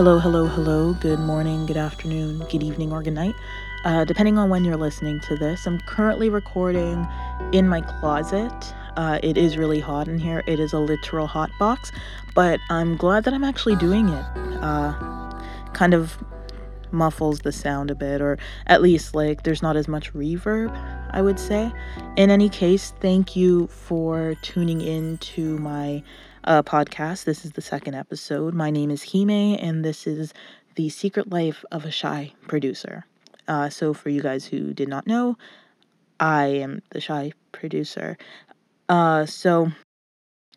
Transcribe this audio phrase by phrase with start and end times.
[0.00, 0.94] Hello, hello, hello.
[0.94, 3.34] Good morning, good afternoon, good evening, or good night.
[3.84, 7.06] Uh, depending on when you're listening to this, I'm currently recording
[7.52, 8.50] in my closet.
[8.96, 10.42] Uh, it is really hot in here.
[10.46, 11.92] It is a literal hot box,
[12.34, 14.24] but I'm glad that I'm actually doing it.
[14.62, 14.94] Uh,
[15.74, 16.16] kind of
[16.92, 18.38] muffles the sound a bit, or
[18.68, 20.74] at least like there's not as much reverb,
[21.10, 21.70] I would say.
[22.16, 26.02] In any case, thank you for tuning in to my
[26.44, 27.24] uh, podcast.
[27.24, 28.54] This is the second episode.
[28.54, 30.32] My name is Hime, and this is
[30.74, 33.04] the secret life of a shy producer.
[33.48, 35.36] Uh, so, for you guys who did not know,
[36.18, 38.16] I am the shy producer.
[38.88, 39.72] Uh, so,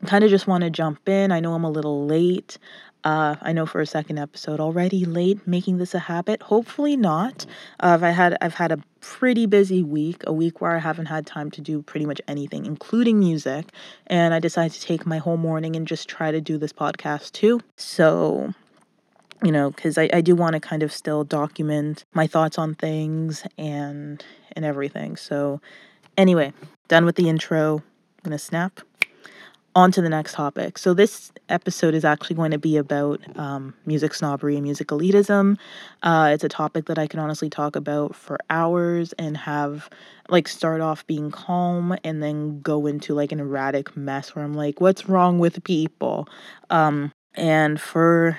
[0.06, 1.32] kind of just want to jump in.
[1.32, 2.58] I know I'm a little late.
[3.04, 6.42] Uh, I know for a second episode already late making this a habit.
[6.42, 7.46] Hopefully not.
[7.80, 11.26] Uh, I had I've had a pretty busy week, a week where I haven't had
[11.26, 13.72] time to do pretty much anything, including music.
[14.08, 17.34] And I decided to take my whole morning and just try to do this podcast
[17.34, 17.60] too.
[17.76, 18.54] So,
[19.44, 22.76] you know, because I, I do want to kind of still document my thoughts on
[22.76, 24.24] things and
[24.54, 25.18] and everything.
[25.18, 25.60] So,
[26.18, 26.54] anyway,
[26.88, 27.80] done with the intro.
[27.80, 28.80] I'm gonna snap
[29.76, 30.78] on to the next topic.
[30.78, 35.58] So, this episode is actually going to be about um, music snobbery and music elitism.
[36.04, 39.90] Uh, it's a topic that I can honestly talk about for hours and have
[40.30, 44.54] like start off being calm and then go into like an erratic mess where I'm
[44.54, 46.28] like, what's wrong with people?
[46.70, 48.38] Um, and for,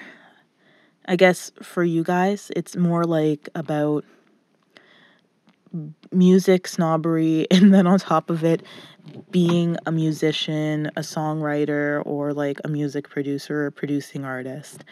[1.06, 4.04] I guess, for you guys, it's more like about
[6.12, 8.62] music snobbery and then on top of it
[9.30, 14.84] being a musician, a songwriter, or like a music producer or producing artist.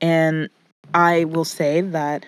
[0.00, 0.48] And
[0.94, 2.24] I will say that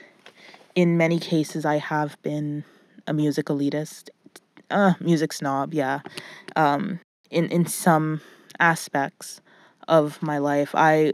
[0.75, 2.65] in many cases, I have been
[3.07, 4.11] a music elitist,
[4.71, 6.01] uh, music snob, yeah.
[6.57, 8.21] Um, in, in some
[8.61, 9.41] aspects
[9.89, 11.13] of my life, I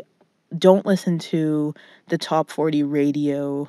[0.56, 1.75] don't listen to
[2.08, 3.69] the top 40 radio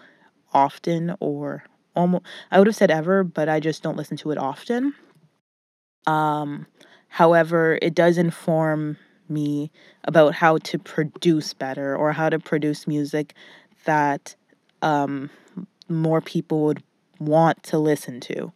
[0.53, 1.63] often or
[1.95, 4.93] almost, I would have said ever, but I just don't listen to it often.
[6.05, 6.65] Um,
[7.07, 8.97] however, it does inform
[9.27, 9.71] me
[10.05, 13.33] about how to produce better or how to produce music
[13.85, 14.35] that
[14.81, 15.29] um,
[15.87, 16.83] more people would
[17.19, 18.51] want to listen to,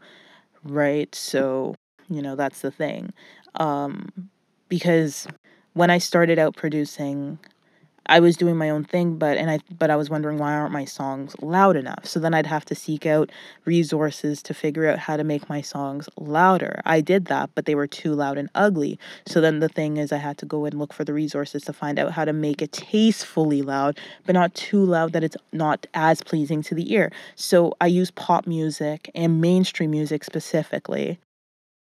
[0.63, 1.13] right?
[1.13, 1.75] So,
[2.09, 3.13] you know, that's the thing.
[3.55, 4.29] Um,
[4.69, 5.27] because
[5.73, 7.39] when I started out producing,
[8.07, 10.73] I was doing my own thing, but and I but I was wondering why aren't
[10.73, 12.05] my songs loud enough?
[12.05, 13.31] So then I'd have to seek out
[13.63, 16.81] resources to figure out how to make my songs louder.
[16.85, 18.99] I did that, but they were too loud and ugly.
[19.25, 21.73] So then the thing is I had to go and look for the resources to
[21.73, 25.87] find out how to make it tastefully loud, but not too loud that it's not
[25.93, 27.09] as pleasing to the ear.
[27.35, 31.19] So I use pop music and mainstream music specifically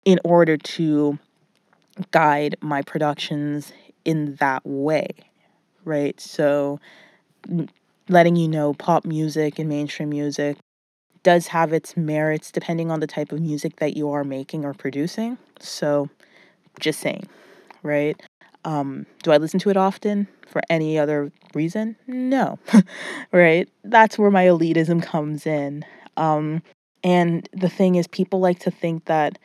[0.06, 1.18] in order to
[2.12, 3.74] guide my productions
[4.06, 5.09] in that way
[5.86, 6.19] right?
[6.19, 6.80] So,
[8.09, 10.58] letting you know pop music and mainstream music
[11.24, 14.74] does have its merits depending on the type of music that you are making or
[14.74, 15.38] producing.
[15.59, 16.09] So,
[16.80, 17.28] just saying,
[17.84, 18.20] right?
[18.66, 21.96] Um, do I listen to it often for any other reason?
[22.08, 22.59] No,
[23.31, 23.70] right?
[23.84, 25.86] That's where my elitism comes in.
[26.18, 26.62] Um,
[27.03, 29.40] and the thing is, people like to think that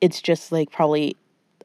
[0.00, 1.16] it's just like probably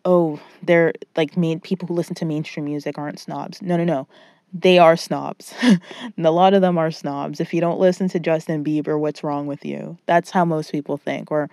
[0.06, 3.62] oh, they're like main people who listen to mainstream music aren't snobs.
[3.62, 4.08] No, no, no.
[4.54, 5.54] They are snobs.
[5.62, 5.82] and
[6.26, 7.42] a lot of them are snobs.
[7.42, 9.98] If you don't listen to Justin Bieber, what's wrong with you?
[10.06, 11.32] That's how most people think.
[11.32, 11.50] Or,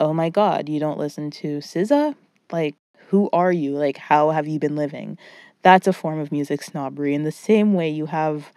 [0.00, 2.14] oh my God, you don't listen to SZA?
[2.52, 2.74] Like,
[3.08, 3.72] who are you?
[3.72, 5.18] Like, how have you been living?
[5.62, 7.14] That's a form of music snobbery.
[7.14, 8.52] In the same way, you have,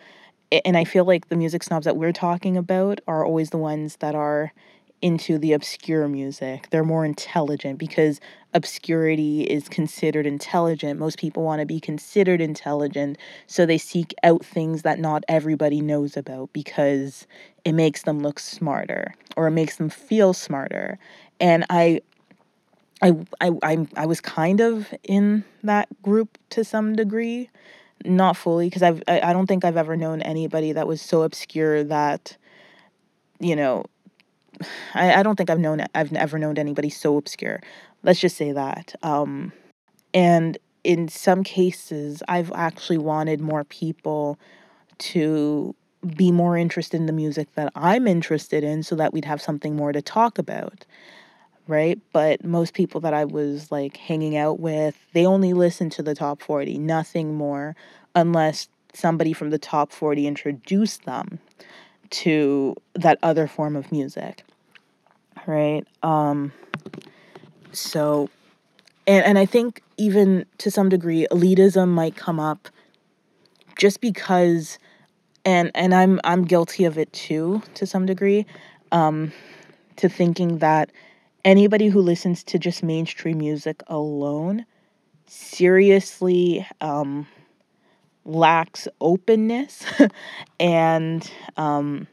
[0.66, 3.98] and I feel like the music snobs that we're talking about are always the ones
[3.98, 4.52] that are
[5.02, 6.68] into the obscure music.
[6.70, 8.20] They're more intelligent because
[8.54, 11.00] obscurity is considered intelligent.
[11.00, 13.18] Most people want to be considered intelligent,
[13.48, 17.28] so they seek out things that not everybody knows about because
[17.64, 20.98] it makes them look smarter or it makes them feel smarter.
[21.40, 22.02] And I
[23.02, 27.50] I I I, I was kind of in that group to some degree.
[28.06, 31.24] Not fully because I've I, I don't think I've ever known anybody that was so
[31.24, 32.38] obscure that
[33.42, 33.86] you know
[34.94, 37.62] I, I don't think I've known I've never known anybody so obscure.
[38.04, 38.96] Let's just say that.
[39.04, 39.52] Um,
[40.14, 44.40] and in some cases, I've actually wanted more people
[45.00, 45.76] to
[46.16, 49.76] be more interested in the music that I'm interested in so that we'd have something
[49.76, 50.86] more to talk about.
[51.68, 52.00] Right?
[52.14, 56.16] But most people that I was like hanging out with, they only listen to the
[56.16, 57.76] top 40, nothing more,
[58.16, 61.38] unless somebody from the top 40 introduced them
[62.10, 64.44] to that other form of music
[65.50, 65.86] right?
[66.04, 66.52] Um
[67.72, 68.30] so
[69.06, 72.68] and and i think even to some degree elitism might come up
[73.78, 74.80] just because
[75.46, 78.46] and and I'm I'm guilty of it too to some degree
[78.92, 79.32] um
[79.96, 80.92] to thinking that
[81.46, 84.66] anybody who listens to just mainstream music alone
[85.28, 87.28] seriously um
[88.26, 89.86] lacks openness
[90.60, 92.08] and um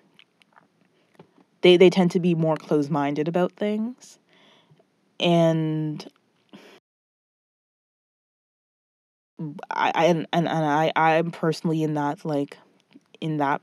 [1.62, 4.19] they they tend to be more closed-minded about things.
[5.19, 6.06] And
[9.70, 12.56] I, I and, and I I'm personally in that like
[13.20, 13.61] in that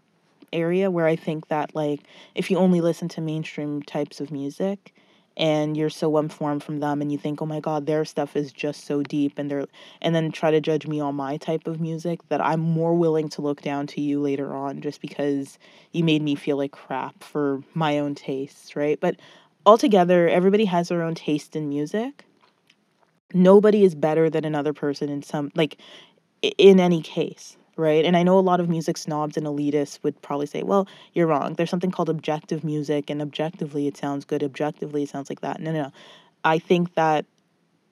[0.54, 2.02] area where I think that like
[2.36, 4.94] if you only listen to mainstream types of music
[5.36, 8.52] and you're so informed from them and you think oh my god their stuff is
[8.52, 9.66] just so deep and they're
[10.02, 13.30] and then try to judge me on my type of music that I'm more willing
[13.30, 15.58] to look down to you later on just because
[15.92, 19.00] you made me feel like crap for my own tastes, right?
[19.00, 19.18] But
[19.66, 22.26] altogether everybody has their own taste in music.
[23.34, 25.78] Nobody is better than another person in some like
[26.58, 28.06] in any case, right?
[28.06, 31.28] And I know a lot of music snobs and elitists would probably say, well, you're
[31.28, 31.56] wrong.
[31.56, 34.44] There's something called objective music, and objectively it sounds good.
[34.44, 35.60] Objectively it sounds like that.
[35.60, 35.92] No, no, no.
[36.44, 37.26] I think that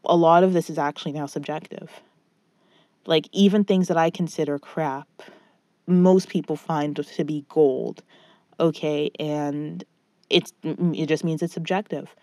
[0.06, 2.02] a lot of this is actually now subjective.
[3.06, 5.08] Like, even things that I consider crap,
[5.88, 8.04] most people find to be gold,
[8.60, 9.10] okay?
[9.20, 9.84] And
[10.30, 12.16] it's it just means it's subjective,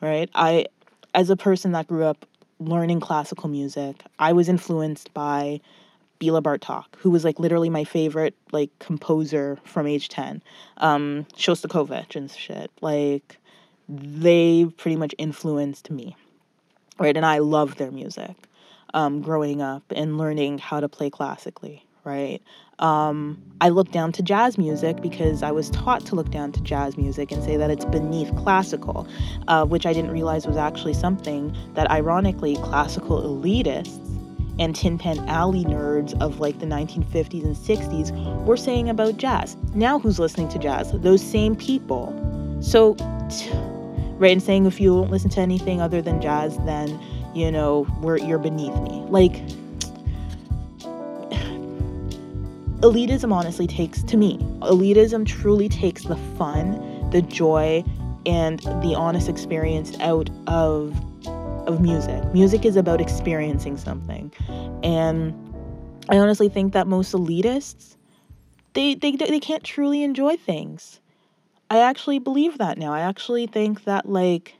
[0.00, 0.30] right?
[0.34, 0.66] I,
[1.14, 2.26] as a person that grew up
[2.58, 5.60] learning classical music, I was influenced by
[6.18, 10.42] Bela Bartok, who was like literally my favorite like composer from age 10.
[10.78, 12.70] Um, Shostakovich and shit.
[12.80, 13.38] Like
[13.88, 16.16] they pretty much influenced me.
[16.98, 17.16] Right?
[17.16, 18.34] And I loved their music.
[18.94, 22.40] Um, growing up and learning how to play classically, right?
[22.78, 26.60] Um, I look down to jazz music because I was taught to look down to
[26.62, 29.06] jazz music and say that it's beneath classical,
[29.46, 34.07] uh, which I didn't realize was actually something that, ironically, classical elitists
[34.58, 39.56] and Tin Pan Alley nerds of like the 1950s and 60s were saying about jazz.
[39.74, 40.92] Now, who's listening to jazz?
[40.92, 42.14] Those same people.
[42.60, 42.96] So,
[44.18, 47.00] right, and saying if you don't listen to anything other than jazz, then
[47.34, 49.04] you know we're you're beneath me.
[49.08, 49.34] Like,
[52.80, 54.38] elitism honestly takes to me.
[54.60, 57.84] Elitism truly takes the fun, the joy,
[58.26, 60.94] and the honest experience out of
[61.68, 62.24] of music.
[62.32, 64.32] Music is about experiencing something.
[64.82, 65.34] And
[66.08, 67.96] I honestly think that most elitists
[68.78, 71.00] they they they can't truly enjoy things.
[71.70, 72.92] I actually believe that now.
[72.92, 74.54] I actually think that like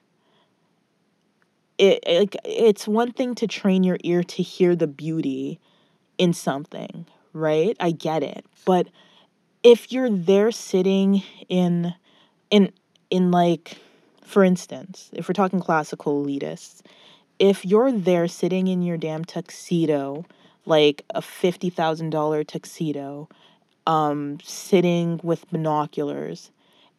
[1.78, 5.60] it, like it's one thing to train your ear to hear the beauty
[6.18, 7.76] in something, right?
[7.78, 8.44] I get it.
[8.64, 8.88] But
[9.62, 11.94] if you're there sitting in
[12.50, 12.72] in
[13.10, 13.78] in like
[14.28, 16.82] for instance, if we're talking classical elitists,
[17.38, 20.26] if you're there sitting in your damn tuxedo,
[20.66, 23.28] like a $50,000 tuxedo,
[23.86, 26.50] um, sitting with binoculars,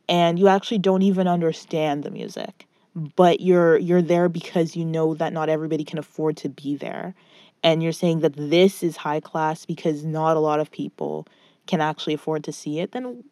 [0.08, 2.66] and you actually don't even understand the music,
[2.96, 7.14] but you're you're there because you know that not everybody can afford to be there.
[7.62, 11.28] And you're saying that this is high class because not a lot of people
[11.68, 13.24] can actually afford to see it, then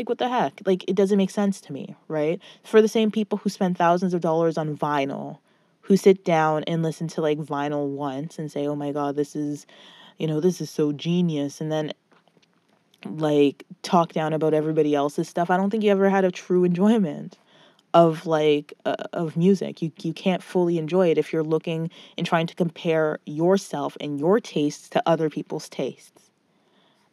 [0.00, 0.62] like, what the heck?
[0.64, 2.40] Like, it doesn't make sense to me, right?
[2.64, 5.38] For the same people who spend thousands of dollars on vinyl,
[5.82, 9.36] who sit down and listen to like vinyl once and say, oh my God, this
[9.36, 9.66] is,
[10.16, 11.60] you know, this is so genius.
[11.60, 11.92] And then
[13.04, 15.50] like talk down about everybody else's stuff.
[15.50, 17.36] I don't think you ever had a true enjoyment
[17.92, 19.82] of like uh, of music.
[19.82, 24.18] You you can't fully enjoy it if you're looking and trying to compare yourself and
[24.18, 26.29] your tastes to other people's tastes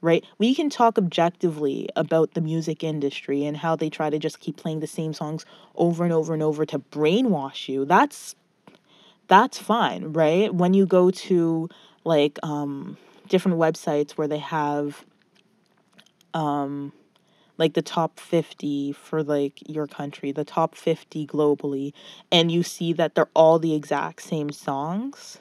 [0.01, 0.23] right?
[0.37, 4.57] We can talk objectively about the music industry and how they try to just keep
[4.57, 7.85] playing the same songs over and over and over to brainwash you.
[7.85, 8.35] That's
[9.27, 10.53] that's fine, right?
[10.53, 11.69] When you go to
[12.03, 15.05] like um different websites where they have
[16.33, 16.93] um
[17.57, 21.91] like the top 50 for like your country, the top 50 globally,
[22.31, 25.39] and you see that they're all the exact same songs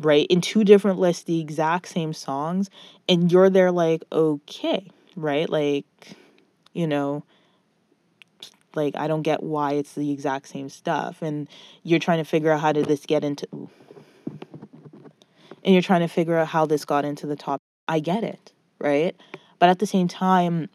[0.00, 0.26] right?
[0.28, 2.70] In two different lists, the exact same songs,
[3.08, 5.48] and you're there like, okay, right?
[5.48, 5.84] Like,
[6.72, 7.24] you know,
[8.74, 11.22] like I don't get why it's the exact same stuff.
[11.22, 11.48] And
[11.82, 13.46] you're trying to figure out how did this get into
[15.64, 17.60] and you're trying to figure out how this got into the top.
[17.86, 19.14] I get it, right?
[19.58, 20.68] But at the same time,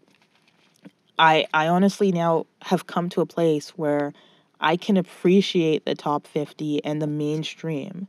[1.18, 4.14] I I honestly now have come to a place where
[4.60, 8.08] I can appreciate the top 50 and the mainstream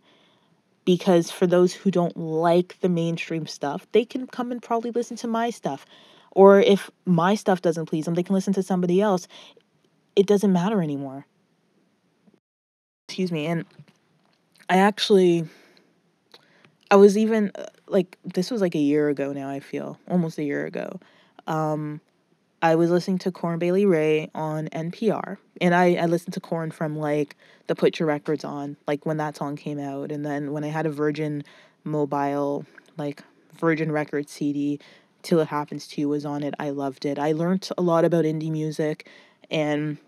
[0.87, 5.19] because for those who don't like the mainstream stuff, they can come and probably listen
[5.19, 5.85] to my stuff.
[6.31, 9.29] Or if my stuff doesn't please them, they can listen to somebody else.
[10.15, 11.27] It doesn't matter anymore.
[13.09, 13.47] Excuse me.
[13.47, 13.67] And
[14.71, 15.49] I actually,
[16.91, 17.53] I was even,
[17.89, 19.99] like this was like a year ago now, I feel.
[20.09, 21.01] Almost a year ago.
[21.47, 22.01] Um
[22.63, 25.37] I was listening to Corinne Bailey Rae on NPR.
[25.61, 27.37] And I, I listened to Corinne from like
[27.67, 30.11] the Put Your Records On, like when that song came out.
[30.11, 31.45] And then when I had a Virgin
[31.85, 32.65] mobile,
[32.97, 33.23] like
[33.55, 34.81] Virgin Records CD,
[35.23, 36.55] Till It Happens to You was on it.
[36.59, 37.19] I loved it.
[37.19, 39.09] I learned a lot about indie music
[39.51, 39.99] and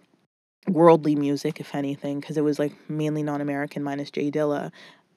[0.66, 4.70] worldly music, if anything, because it was like mainly non American minus Jay Dilla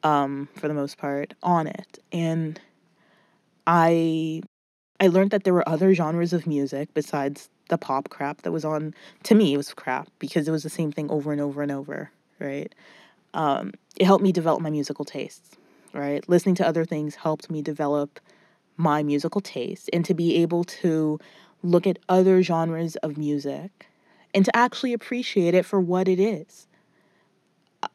[0.03, 1.99] um, for the most part on it.
[2.11, 2.59] And
[3.67, 4.41] I
[5.01, 8.63] I learned that there were other genres of music besides the pop crap that was
[8.63, 8.93] on
[9.23, 11.71] to me it was crap because it was the same thing over and over and
[11.71, 12.73] over, right?
[13.33, 15.55] Um, it helped me develop my musical tastes,
[15.93, 16.27] right?
[16.29, 18.19] Listening to other things helped me develop
[18.77, 21.19] my musical taste and to be able to
[21.63, 23.87] look at other genres of music
[24.35, 26.67] and to actually appreciate it for what it is.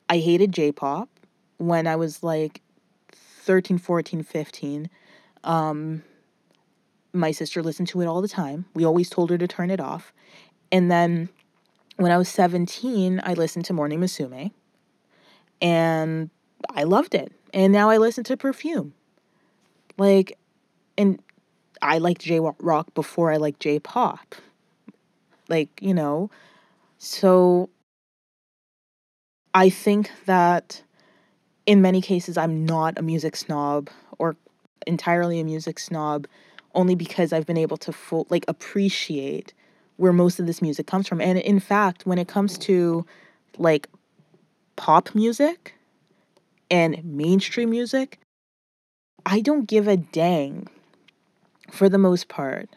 [0.09, 1.09] I hated J-pop
[1.59, 2.63] when I was like
[3.13, 4.91] 13, 14, 15.
[5.45, 6.03] Um,
[7.18, 8.66] my sister listened to it all the time.
[8.75, 10.12] We always told her to turn it off.
[10.70, 11.28] And then
[11.96, 14.52] when I was 17, I listened to Morning Musume
[15.61, 16.30] and
[16.70, 17.32] I loved it.
[17.54, 18.92] And now I listen to Perfume.
[19.96, 20.37] Like,
[20.99, 21.23] and
[21.80, 24.35] I liked J rock before I liked J pop.
[25.49, 26.30] Like, you know,
[26.99, 27.70] so
[29.54, 30.82] I think that
[31.64, 34.37] in many cases I'm not a music snob or
[34.87, 36.26] entirely a music snob
[36.76, 39.52] only because I've been able to full like appreciate
[39.97, 41.21] where most of this music comes from.
[41.21, 43.04] And in fact, when it comes to
[43.59, 43.88] like
[44.76, 45.75] pop music
[46.71, 48.21] and mainstream music,
[49.25, 50.68] I don't give a dang
[51.71, 52.68] for the most part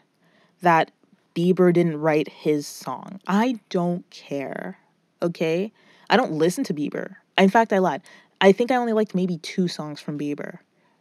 [0.62, 0.90] that
[1.34, 3.20] Bieber didn't write his song.
[3.26, 4.78] I don't care.
[5.22, 5.72] Okay?
[6.08, 7.16] I don't listen to Bieber.
[7.38, 8.02] In fact, I lied.
[8.40, 10.58] I think I only liked maybe two songs from Bieber.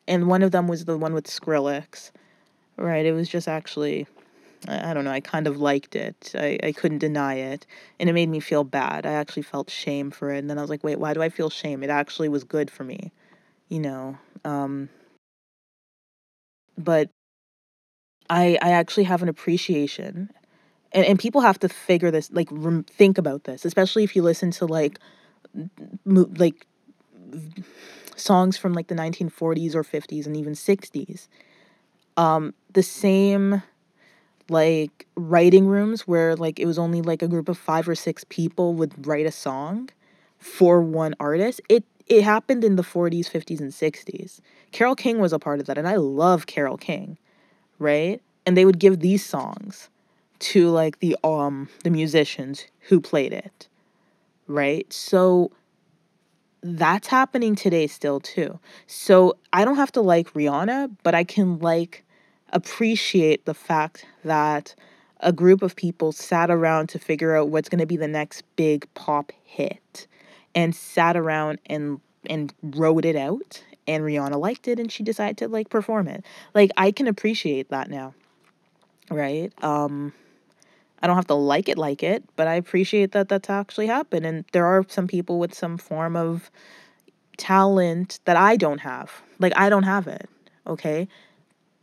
[0.08, 2.12] And one of them was the one with Skrillex.
[2.80, 3.06] Right.
[3.06, 4.08] It was just actually
[4.68, 6.34] I, I don't know, I kind of liked it.
[6.36, 7.66] I, I couldn't deny it.
[8.00, 9.06] And it made me feel bad.
[9.06, 10.40] I actually felt shame for it.
[10.40, 11.84] And then I was like, wait, why do I feel shame?
[11.84, 13.12] It actually was good for me.
[13.70, 14.18] You know.
[14.46, 14.90] Um
[16.78, 17.10] but
[18.30, 20.30] I I actually have an appreciation
[20.94, 24.22] and, and people have to figure this like rem- think about this especially if you
[24.24, 25.00] listen to like
[26.06, 26.66] mo- like
[28.16, 31.28] songs from like the 1940s or 50s and even 60s
[32.20, 33.64] um the same
[34.50, 38.24] like writing rooms where like it was only like a group of 5 or 6
[38.30, 39.90] people would write a song
[40.40, 41.62] for one artist.
[41.70, 45.68] It it happened in the 40s 50s and 60s carole king was a part of
[45.68, 47.18] that and i love carole king
[47.80, 48.22] right?
[48.46, 49.90] And they would give these songs
[50.40, 53.68] to like the um the musicians who played it
[54.48, 54.92] right?
[54.94, 55.52] So
[56.62, 58.60] that's happening today still too.
[58.88, 62.04] So i don't have to like rihanna but i can like
[62.52, 64.76] appreciate the fact that
[65.20, 68.44] a group of people sat around to figure out what's going to be the next
[68.56, 70.08] big pop hit
[70.56, 75.38] and sat around and and wrote it out and Rihanna liked it and she decided
[75.38, 76.24] to like perform it.
[76.54, 78.14] Like I can appreciate that now.
[79.10, 79.52] Right?
[79.64, 80.14] Um
[81.02, 84.26] I don't have to like it like it, but I appreciate that that's actually happened.
[84.26, 86.52] And there are some people with some form of
[87.38, 89.22] talent that I don't have.
[89.40, 90.30] Like, I don't have it,
[90.68, 91.08] okay?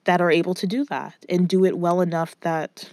[0.06, 2.88] That are able to do that and do it well enough that,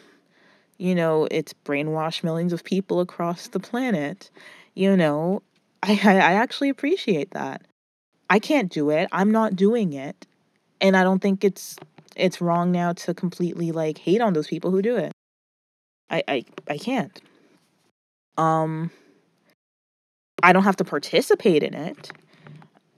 [0.77, 4.29] you know, it's brainwashed millions of people across the planet.
[4.75, 5.41] You know,
[5.84, 7.62] I, I actually appreciate that.
[8.29, 9.10] I can't do it.
[9.12, 10.25] I'm not doing it.
[10.82, 11.77] And I don't think it's
[12.15, 15.12] it's wrong now to completely like hate on those people who do it.
[16.10, 17.22] I I I can't.
[18.38, 18.91] Um
[20.41, 22.12] I don't have to participate in it.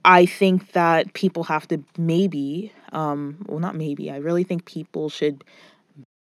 [0.06, 4.10] I think that people have to maybe um well not maybe.
[4.10, 5.44] I really think people should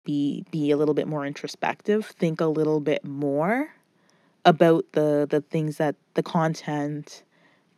[0.04, 3.70] be be a little bit more introspective, think a little bit more
[4.44, 7.24] about the the things that the content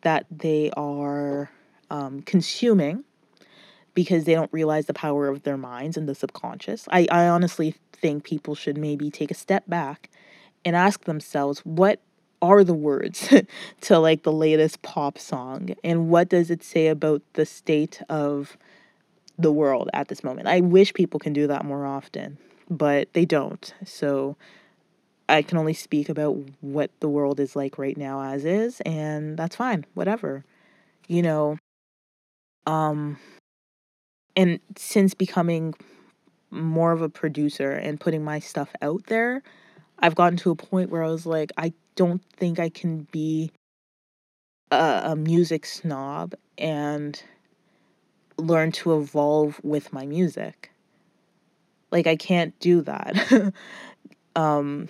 [0.02, 1.50] that they are
[1.90, 3.04] um, consuming
[3.94, 6.86] because they don't realize the power of their minds and the subconscious.
[6.90, 10.10] I, I honestly think people should maybe take a step back
[10.64, 12.00] and ask themselves what
[12.42, 13.32] are the words
[13.80, 18.58] to like the latest pop song and what does it say about the state of
[19.38, 20.48] the world at this moment.
[20.48, 22.38] I wish people can do that more often,
[22.70, 23.72] but they don't.
[23.84, 24.36] So
[25.28, 29.36] I can only speak about what the world is like right now as is and
[29.36, 29.86] that's fine.
[29.94, 30.44] Whatever.
[31.08, 31.58] You know,
[32.66, 33.18] um
[34.36, 35.74] and since becoming
[36.50, 39.42] more of a producer and putting my stuff out there,
[39.98, 43.52] I've gotten to a point where I was like, I don't think I can be
[44.70, 47.22] a, a music snob and
[48.38, 50.70] learn to evolve with my music.
[51.90, 53.52] Like I can't do that.
[54.36, 54.88] um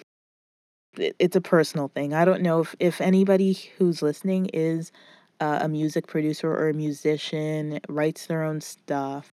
[0.97, 2.15] it, it's a personal thing.
[2.15, 4.93] I don't know if if anybody who's listening is
[5.41, 9.31] uh, a music producer or a musician, writes their own stuff.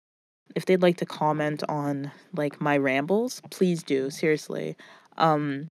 [0.55, 4.11] If they'd like to comment on like my rambles, please do.
[4.11, 4.77] Seriously.
[5.17, 5.69] Um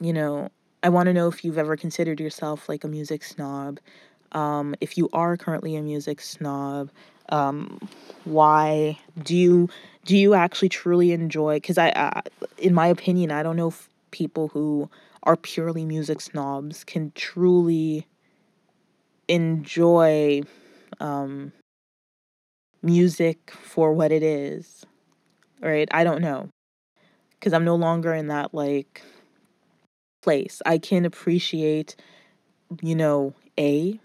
[0.00, 0.50] you know,
[0.82, 3.80] I want to know if you've ever considered yourself like a music snob.
[4.32, 6.90] Um, if you are currently a music snob,
[7.30, 7.80] um,
[8.24, 9.68] why do you
[10.04, 11.56] do you actually truly enjoy?
[11.56, 12.22] Because I, I,
[12.58, 14.88] in my opinion, I don't know if people who
[15.24, 18.06] are purely music snobs can truly
[19.28, 20.42] enjoy
[21.00, 21.52] um,
[22.82, 24.84] music for what it is.
[25.60, 25.88] Right?
[25.92, 26.50] I don't know.
[27.38, 29.02] Because I'm no longer in that like
[30.26, 30.60] place.
[30.66, 31.96] I can appreciate,
[32.82, 34.00] you know, A,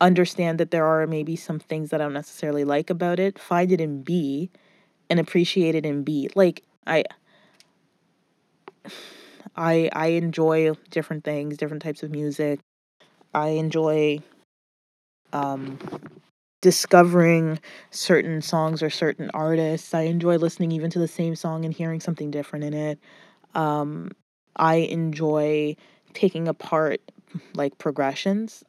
[0.00, 3.72] understand that there are maybe some things that I don't necessarily like about it, find
[3.72, 4.50] it in B,
[5.10, 6.30] and appreciate it in B.
[6.34, 7.04] Like, I.
[9.56, 12.60] I I enjoy different things, different types of music.
[13.34, 14.20] I enjoy
[15.32, 15.78] um
[16.62, 17.58] discovering
[17.90, 19.94] certain songs or certain artists.
[19.94, 23.00] I enjoy listening even to the same song and hearing something different in it.
[23.54, 24.12] Um
[24.56, 25.76] I enjoy
[26.14, 27.00] taking apart
[27.54, 28.64] like progressions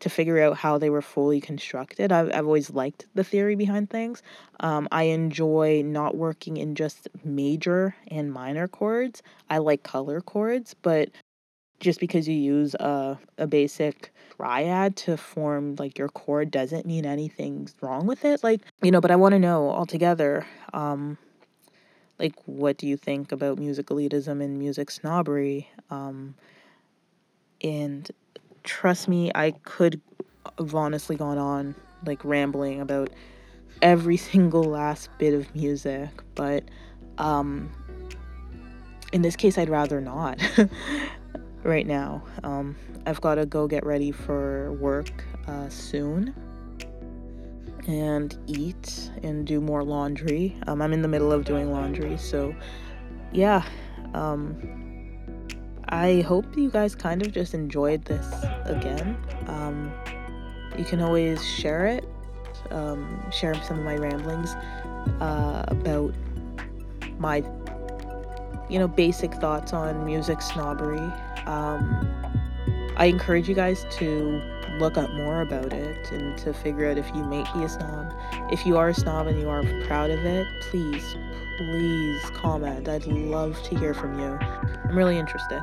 [0.00, 2.10] to figure out how they were fully constructed.
[2.10, 4.20] I've, I've always liked the theory behind things.
[4.58, 9.22] Um, I enjoy not working in just major and minor chords.
[9.48, 11.10] I like color chords, but
[11.78, 17.06] just because you use a, a basic triad to form like your chord doesn't mean
[17.06, 18.42] anything's wrong with it.
[18.42, 21.16] Like, you know, but I want to know altogether, um,
[22.22, 25.68] like what do you think about music elitism and music snobbery?
[25.90, 26.34] Um,
[27.62, 28.10] and
[28.64, 30.00] trust me i could
[30.58, 31.74] have honestly gone on
[32.06, 33.10] like rambling about
[33.80, 36.64] every single last bit of music but
[37.18, 37.70] um
[39.12, 40.40] in this case i'd rather not
[41.62, 42.22] right now.
[42.44, 46.34] Um i've got to go get ready for work uh, soon
[47.86, 50.56] and eat and do more laundry.
[50.66, 52.54] Um, I'm in the middle of doing laundry, so
[53.32, 53.62] yeah.
[54.14, 54.56] Um,
[55.88, 58.26] I hope you guys kind of just enjoyed this
[58.64, 59.16] again.
[59.46, 59.92] Um,
[60.78, 62.08] you can always share it,
[62.70, 64.54] um, share some of my ramblings
[65.20, 66.14] uh, about
[67.18, 67.44] my,
[68.70, 71.12] you know, basic thoughts on music snobbery.
[71.46, 72.08] Um,
[72.96, 74.40] I encourage you guys to
[74.78, 78.14] look up more about it and to figure out if you may be a snob.
[78.50, 81.16] If you are a snob and you are proud of it, please,
[81.56, 82.88] please comment.
[82.88, 84.38] I'd love to hear from you.
[84.88, 85.62] I'm really interested.